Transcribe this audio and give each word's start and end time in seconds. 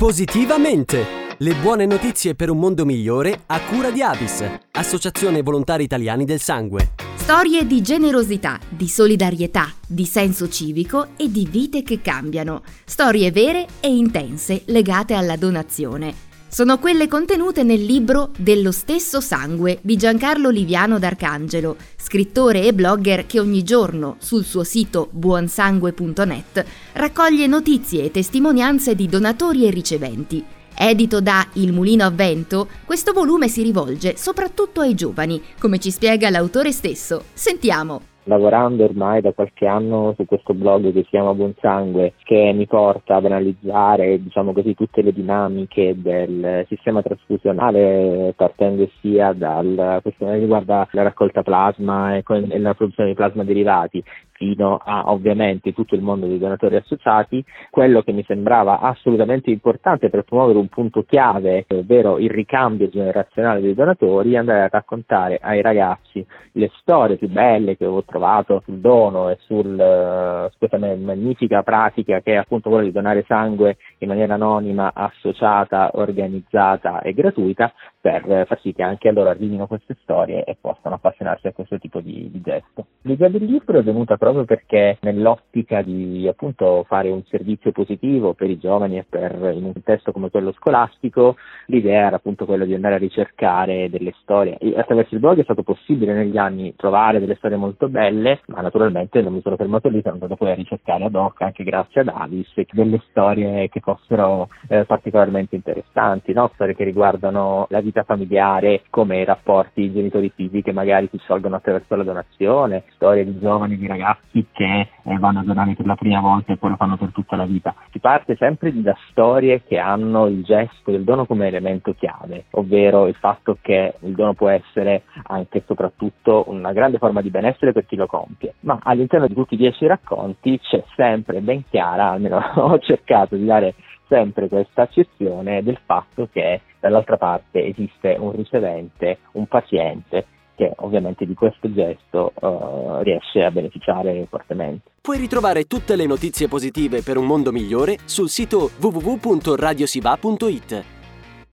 Positivamente! 0.00 1.34
Le 1.38 1.54
buone 1.56 1.84
notizie 1.84 2.36
per 2.36 2.50
un 2.50 2.58
mondo 2.60 2.84
migliore 2.84 3.42
a 3.46 3.60
cura 3.62 3.90
di 3.90 4.00
Avis, 4.00 4.44
Associazione 4.70 5.42
Volontari 5.42 5.82
Italiani 5.82 6.24
del 6.24 6.38
Sangue. 6.38 6.92
Storie 7.16 7.66
di 7.66 7.82
generosità, 7.82 8.60
di 8.68 8.86
solidarietà, 8.86 9.74
di 9.84 10.06
senso 10.06 10.48
civico 10.48 11.08
e 11.16 11.28
di 11.28 11.48
vite 11.50 11.82
che 11.82 12.00
cambiano. 12.00 12.62
Storie 12.84 13.32
vere 13.32 13.66
e 13.80 13.88
intense 13.88 14.62
legate 14.66 15.14
alla 15.14 15.34
donazione 15.34 16.27
sono 16.48 16.78
quelle 16.78 17.08
contenute 17.08 17.62
nel 17.62 17.84
libro 17.84 18.30
Dello 18.36 18.72
stesso 18.72 19.20
sangue 19.20 19.78
di 19.82 19.96
Giancarlo 19.96 20.48
Liviano 20.48 20.98
d'Arcangelo, 20.98 21.76
scrittore 21.96 22.64
e 22.64 22.72
blogger 22.72 23.26
che 23.26 23.38
ogni 23.38 23.62
giorno 23.62 24.16
sul 24.18 24.44
suo 24.44 24.64
sito 24.64 25.08
buonsangue.net 25.12 26.64
raccoglie 26.94 27.46
notizie 27.46 28.04
e 28.04 28.10
testimonianze 28.10 28.94
di 28.94 29.06
donatori 29.06 29.66
e 29.66 29.70
riceventi. 29.70 30.44
Edito 30.74 31.20
da 31.20 31.46
Il 31.54 31.72
Mulino 31.72 32.04
a 32.04 32.10
Vento, 32.10 32.68
questo 32.84 33.12
volume 33.12 33.48
si 33.48 33.62
rivolge 33.62 34.16
soprattutto 34.16 34.80
ai 34.80 34.94
giovani, 34.94 35.42
come 35.58 35.78
ci 35.78 35.90
spiega 35.90 36.30
l'autore 36.30 36.72
stesso. 36.72 37.24
Sentiamo 37.34 38.16
lavorando 38.28 38.84
ormai 38.84 39.20
da 39.20 39.32
qualche 39.32 39.66
anno 39.66 40.14
su 40.16 40.24
questo 40.26 40.54
blog 40.54 40.92
che 40.92 41.02
si 41.02 41.08
chiama 41.08 41.34
Buon 41.34 41.54
Sangue, 41.58 42.12
che 42.22 42.52
mi 42.54 42.66
porta 42.66 43.16
ad 43.16 43.24
analizzare 43.24 44.22
diciamo 44.22 44.52
così, 44.52 44.74
tutte 44.74 45.02
le 45.02 45.12
dinamiche 45.12 45.94
del 45.96 46.64
sistema 46.68 47.02
trasfusionale, 47.02 48.34
partendo 48.36 48.88
sia 49.00 49.32
dalla 49.32 49.98
questione 50.02 50.34
che 50.34 50.40
riguarda 50.40 50.86
la 50.92 51.02
raccolta 51.02 51.42
plasma 51.42 52.16
e 52.16 52.22
la 52.58 52.74
produzione 52.74 53.08
di 53.08 53.16
plasma 53.16 53.44
derivati, 53.44 54.04
fino 54.38 54.80
a 54.82 55.10
ovviamente 55.10 55.72
tutto 55.72 55.96
il 55.96 56.00
mondo 56.00 56.26
dei 56.26 56.38
donatori 56.38 56.76
associati, 56.76 57.44
quello 57.70 58.02
che 58.02 58.12
mi 58.12 58.22
sembrava 58.24 58.78
assolutamente 58.78 59.50
importante 59.50 60.08
per 60.08 60.22
promuovere 60.22 60.58
un 60.58 60.68
punto 60.68 61.02
chiave, 61.02 61.66
ovvero 61.68 62.18
il 62.18 62.30
ricambio 62.30 62.88
generazionale 62.88 63.60
dei 63.60 63.74
donatori, 63.74 64.36
andare 64.36 64.62
a 64.62 64.68
raccontare 64.70 65.38
ai 65.42 65.60
ragazzi 65.60 66.24
le 66.52 66.70
storie 66.78 67.16
più 67.16 67.28
belle 67.28 67.76
che 67.76 67.84
ho 67.84 68.04
trovato 68.04 68.62
sul 68.64 68.78
dono 68.78 69.28
e 69.28 69.38
sul, 69.40 69.66
uh, 69.66 70.56
questa 70.56 70.78
magnifica 70.78 71.62
pratica 71.62 72.20
che 72.20 72.34
è 72.34 72.36
appunto 72.36 72.68
quella 72.68 72.84
di 72.84 72.92
donare 72.92 73.24
sangue 73.26 73.76
in 73.98 74.08
maniera 74.08 74.34
anonima, 74.34 74.92
associata, 74.94 75.90
organizzata 75.94 77.00
e 77.00 77.12
gratuita, 77.12 77.72
per 78.00 78.44
far 78.46 78.60
sì 78.60 78.72
che 78.72 78.82
anche 78.82 79.10
loro 79.10 79.30
arrivino 79.30 79.66
queste 79.66 79.96
storie 80.02 80.44
e 80.44 80.56
possano 80.60 80.96
appassionarsi 80.96 81.46
a 81.48 81.52
questo 81.52 81.78
tipo 81.78 82.00
di, 82.00 82.30
di 82.30 82.40
gesto. 82.40 82.86
L'idea 83.02 83.28
del 83.28 83.44
libro 83.44 83.78
è 83.78 83.82
venuta 83.82 84.16
proprio 84.16 84.44
perché 84.44 84.98
nell'ottica 85.00 85.82
di 85.82 86.26
appunto 86.28 86.84
fare 86.86 87.10
un 87.10 87.22
servizio 87.24 87.72
positivo 87.72 88.34
per 88.34 88.50
i 88.50 88.58
giovani 88.58 88.98
e 88.98 89.06
per 89.08 89.52
in 89.54 89.64
un 89.64 89.72
contesto 89.72 90.12
come 90.12 90.30
quello 90.30 90.52
scolastico, 90.52 91.36
l'idea 91.66 92.06
era 92.06 92.16
appunto 92.16 92.44
quella 92.44 92.64
di 92.64 92.74
andare 92.74 92.96
a 92.96 92.98
ricercare 92.98 93.88
delle 93.90 94.12
storie. 94.20 94.56
Attraverso 94.76 95.14
il 95.14 95.20
blog 95.20 95.38
è 95.38 95.44
stato 95.44 95.62
possibile 95.62 96.14
negli 96.14 96.36
anni 96.36 96.74
trovare 96.76 97.20
delle 97.20 97.36
storie 97.36 97.56
molto 97.56 97.88
belle, 97.88 98.40
ma 98.46 98.60
naturalmente 98.60 99.20
non 99.22 99.32
mi 99.32 99.40
sono 99.42 99.56
fermato 99.56 99.88
lì, 99.88 100.00
sono 100.02 100.14
andato 100.14 100.36
poi 100.36 100.50
a 100.50 100.54
ricercare 100.54 101.04
ad 101.04 101.14
hoc, 101.14 101.40
anche 101.42 101.64
grazie 101.64 102.02
ad 102.02 102.08
Alice, 102.08 102.66
delle 102.72 103.02
storie 103.10 103.68
che 103.68 103.80
fossero 103.80 104.48
eh, 104.68 104.84
particolarmente 104.84 105.56
interessanti, 105.56 106.32
no? 106.32 106.50
storie 106.54 106.74
che 106.74 106.84
riguardano 106.84 107.66
la 107.70 107.80
vita 107.80 107.97
familiare, 108.04 108.82
come 108.90 109.20
i 109.20 109.24
rapporti 109.24 109.92
genitori-figli 109.92 110.62
che 110.62 110.72
magari 110.72 111.08
si 111.10 111.18
sciolgono 111.18 111.56
attraverso 111.56 111.94
la 111.94 112.04
donazione, 112.04 112.84
storie 112.94 113.24
di 113.24 113.38
giovani, 113.38 113.76
di 113.76 113.86
ragazzi 113.86 114.46
che 114.52 114.88
eh, 115.02 115.18
vanno 115.18 115.40
a 115.40 115.44
donare 115.44 115.74
per 115.74 115.86
la 115.86 115.96
prima 115.96 116.20
volta 116.20 116.52
e 116.52 116.56
poi 116.56 116.70
lo 116.70 116.76
fanno 116.76 116.96
per 116.96 117.10
tutta 117.12 117.36
la 117.36 117.44
vita. 117.44 117.74
Si 117.90 117.98
parte 117.98 118.36
sempre 118.36 118.72
da 118.80 118.96
storie 119.10 119.62
che 119.64 119.78
hanno 119.78 120.26
il 120.26 120.42
gesto 120.44 120.90
del 120.90 121.04
dono 121.04 121.26
come 121.26 121.46
elemento 121.46 121.94
chiave, 121.94 122.44
ovvero 122.52 123.06
il 123.06 123.14
fatto 123.14 123.58
che 123.60 123.94
il 124.00 124.14
dono 124.14 124.34
può 124.34 124.48
essere 124.48 125.02
anche 125.24 125.58
e 125.58 125.62
soprattutto 125.66 126.44
una 126.48 126.72
grande 126.72 126.98
forma 126.98 127.20
di 127.20 127.30
benessere 127.30 127.72
per 127.72 127.84
chi 127.86 127.96
lo 127.96 128.06
compie, 128.06 128.54
ma 128.60 128.78
all'interno 128.82 129.26
di 129.26 129.34
tutti 129.34 129.54
i 129.54 129.58
dieci 129.58 129.86
racconti 129.86 130.58
c'è 130.60 130.82
sempre 130.94 131.40
ben 131.40 131.64
chiara, 131.68 132.10
almeno 132.10 132.38
ho 132.56 132.78
cercato 132.78 133.36
di 133.36 133.44
dare 133.44 133.74
sempre 134.08 134.48
questa 134.48 134.82
accezione 134.82 135.62
del 135.62 135.78
fatto 135.84 136.28
che 136.32 136.62
dall'altra 136.80 137.16
parte 137.16 137.64
esiste 137.64 138.16
un 138.18 138.32
ricevente, 138.32 139.18
un 139.32 139.46
paziente 139.46 140.26
che 140.56 140.72
ovviamente 140.78 141.24
di 141.24 141.34
questo 141.34 141.72
gesto 141.72 142.32
uh, 142.34 142.98
riesce 143.02 143.44
a 143.44 143.52
beneficiare 143.52 144.26
fortemente. 144.28 144.90
Puoi 145.00 145.18
ritrovare 145.18 145.64
tutte 145.64 145.94
le 145.94 146.06
notizie 146.06 146.48
positive 146.48 147.02
per 147.02 147.16
un 147.16 147.26
mondo 147.26 147.52
migliore 147.52 147.98
sul 148.04 148.28
sito 148.28 148.70
www.radiosiva.it. 148.80 150.97